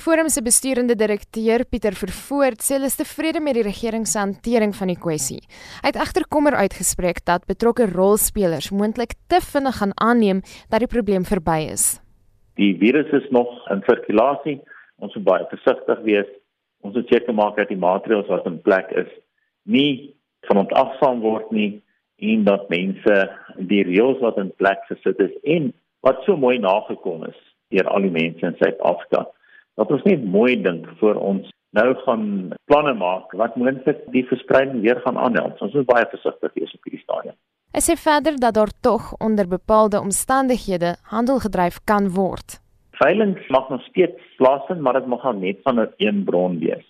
[0.00, 4.16] Die forum se besturende direkteur, Pieter Vervoort, sê hulle is tevrede met die regering se
[4.16, 5.42] hantering van die kwessie.
[5.82, 10.38] Hy het egter kommer uitgespreek dat betrokke rolspelers moontlik te vinnig gaan aanneem
[10.72, 11.84] dat die probleem verby is.
[12.56, 14.54] Die virus is nog in sirkulasie.
[15.04, 16.30] Ons moet baie versigtig wees.
[16.80, 19.10] Ons moet seker maak dat die maatreëls wat in plek is
[19.68, 20.14] nie
[20.48, 21.74] van ons afsaam word nie
[22.30, 23.18] en dat mense
[23.68, 25.68] die reëls wat in plek gesit is en
[26.08, 29.26] wat so mooi nagekom is deur al die mense in Suid-Afrika
[29.80, 32.24] dat ons net mooi dink voor ons nou gaan
[32.68, 35.60] planne maak wat moontlik die verspreiding weer gaan aanhelp.
[35.64, 37.36] Ons moet baie versigtig wees op hierdie stadium.
[37.70, 42.58] Hy sê verder dat daar tog onder bepaalde omstandighede handel gedryf kan word.
[43.00, 46.86] Veiling mag nog steeds plaasvind, maar dit mag net van 'n een bron wees.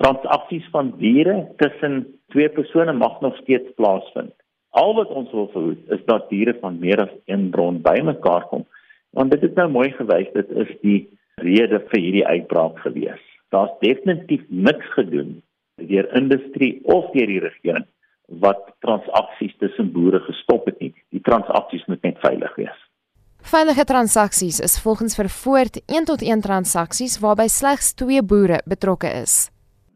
[0.00, 4.32] Transaksies van diere tussen twee persone mag nog steeds plaasvind.
[4.70, 8.66] Al wat ons wil verhoed is dat diere van meer as een bron bymekaar kom.
[9.10, 11.00] Want dit is nou mooi gewys dit is die
[11.40, 13.22] rede vir hierdie uitbraak gewees.
[13.50, 15.42] Daar's definitief niks gedoen
[15.76, 17.86] deur industrie of deur die regering
[18.42, 20.92] wat transaksies tussen boere gestop het nie.
[21.10, 22.78] Die transaksies moet net veilig wees.
[23.42, 29.50] Veilige transaksies is volgens vervoerd 1 tot 1 transaksies waarby slegs 2 boere betrokke is.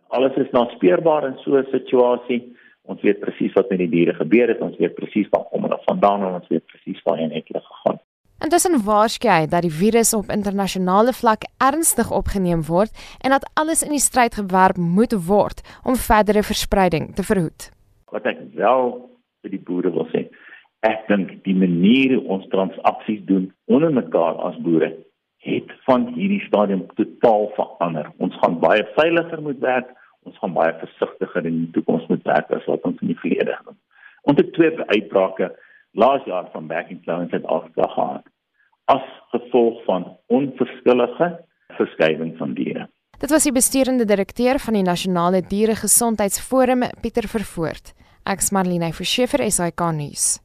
[0.08, 2.56] Alles is naspeurbaar in so 'n situasie.
[2.82, 5.78] Ons weet presies wat met die diere gebeur het, ons weet presies waar kom hulle
[5.84, 7.48] vandaan en ons weet presies waar hy net
[8.44, 12.92] Intussen waarskei dat die virus op internasionale vlak ernstig opgeneem word
[13.24, 17.70] en dat alles in die stryd gewerp moet word om verdere verspreiding te verhoed.
[18.12, 18.92] Wat ek wel
[19.40, 20.26] vir die boere wil sê,
[20.84, 24.92] ek dink die manier ons transaksies doen onder mekaar as boere
[25.46, 28.12] het van hierdie stadium totaal verander.
[28.20, 29.88] Ons gaan baie veiliger moet werk,
[30.28, 33.56] ons gaan baie versigtiger in die toekoms moet werk as wat ons in die verlede
[33.56, 33.84] gedoen het.
[34.28, 35.54] Ons het twee uitbrake
[35.96, 38.24] laas jaar van back in flow in Suid-Afrika gehad
[38.84, 41.30] as gevolg van onverskillige
[41.78, 42.86] verskuiwing van diere.
[43.18, 47.94] Dit was die besturende direkteur van die Nasionale Dieregesondheidsforum, Pieter Vervoort.
[48.28, 50.36] Ek's Marlene Verschiefer, SAK nuus.